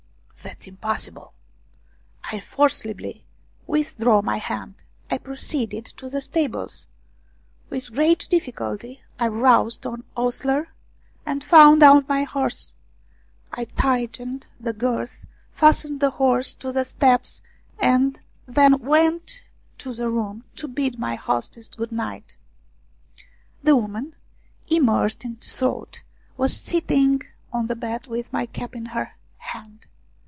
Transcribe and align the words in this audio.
"That's 0.51 0.65
impossible." 0.65 1.33
I 2.23 2.39
forcibly 2.39 3.27
withdrew 3.67 4.23
my 4.23 4.37
hand. 4.37 4.73
I 5.11 5.19
proceeded 5.19 5.85
to 5.97 6.09
the 6.09 6.19
stables. 6.19 6.87
With 7.69 7.93
great 7.93 8.27
difficulty 8.27 9.03
I 9.19 9.27
roused 9.27 9.85
an 9.85 10.03
ostler 10.17 10.69
and 11.27 11.43
found 11.43 11.83
my 12.07 12.23
horse. 12.23 12.73
I 13.53 13.65
tightened 13.65 14.47
the 14.59 14.73
girths, 14.73 15.27
fastened 15.51 15.99
the 15.99 16.09
horse 16.09 16.55
to 16.55 16.71
the 16.71 16.85
steps, 16.85 17.43
and 17.77 18.19
then 18.47 18.79
went 18.79 19.43
to 19.77 19.89
42 19.89 19.89
ROUMANIAN 19.89 19.95
STORIES 19.95 19.97
the 19.97 20.09
room 20.09 20.43
to 20.55 20.67
bid 20.67 20.97
my 20.99 21.13
hostess 21.15 21.69
good 21.69 21.91
night. 21.91 22.35
The 23.61 23.75
woman, 23.75 24.15
immersed 24.69 25.23
in 25.23 25.35
thought, 25.35 26.01
was 26.35 26.57
sitting 26.57 27.21
on 27.53 27.67
the 27.67 27.75
bed 27.75 28.07
with 28.07 28.33
my 28.33 28.47
cap 28.47 28.75
in 28.75 28.87
her 28.87 29.11
hand. 29.37 29.85